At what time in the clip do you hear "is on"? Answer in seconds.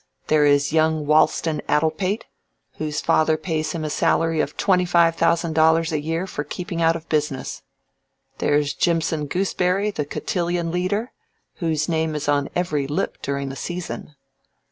12.15-12.49